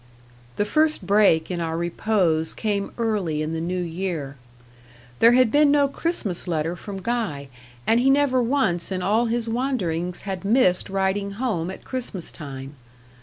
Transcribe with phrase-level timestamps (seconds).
[0.55, 4.35] The first break in our repose came early in the new year.
[5.19, 7.49] There had been no Christmas letter from Guy,
[7.85, 12.73] and he never once in all his wanderings had missed writing home at Christmas time.